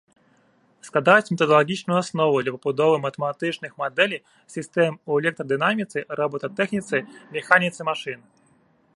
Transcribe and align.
Складаюць 0.87 1.33
метадалагічную 1.33 1.97
аснову 2.03 2.39
для 2.45 2.53
пабудовы 2.55 2.95
матэматычных 3.05 3.71
мадэлей 3.81 4.19
сістэм 4.53 4.97
у 5.11 5.19
электрадынаміцы, 5.21 5.97
робататэхніцы, 6.21 6.97
механіцы 7.37 7.79
машын. 7.91 8.19